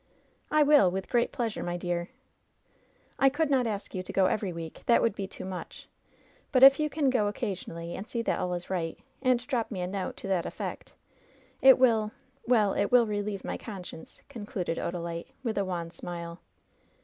''"I 0.51 0.63
will, 0.63 0.89
with 0.89 1.11
great 1.11 1.31
pleasure, 1.31 1.61
my 1.61 1.77
dear.'' 1.77 2.09
"I 3.19 3.29
could 3.29 3.51
not 3.51 3.67
ask 3.67 3.93
you 3.93 4.01
to 4.01 4.11
go 4.11 4.25
every 4.25 4.51
week, 4.51 4.81
that 4.87 4.99
would 4.99 5.13
be 5.13 5.27
too 5.27 5.45
much; 5.45 5.87
but 6.51 6.63
if 6.63 6.79
you 6.79 6.89
can 6.89 7.11
go 7.11 7.27
occasionally 7.27 7.93
and 7.93 8.07
see 8.07 8.23
that 8.23 8.39
all 8.39 8.55
is 8.55 8.71
right, 8.71 8.97
and 9.21 9.45
drop 9.45 9.69
me 9.69 9.79
a 9.79 9.85
note 9.85 10.17
to 10.17 10.27
that 10.27 10.47
effect, 10.47 10.95
it 11.61 11.77
will— 11.77 12.13
well, 12.47 12.73
it 12.73 12.91
will 12.91 13.05
relieve 13.05 13.43
my 13.45 13.59
conscience," 13.59 14.23
concluded 14.27 14.79
Odalite, 14.79 15.27
with 15.43 15.55
a 15.59 15.65
wan 15.65 15.91
smile. 15.91 16.39